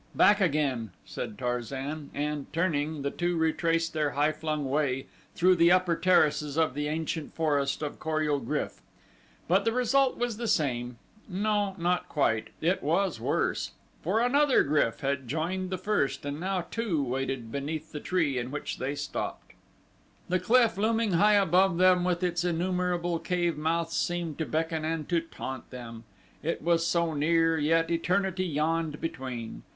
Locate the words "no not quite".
11.29-12.47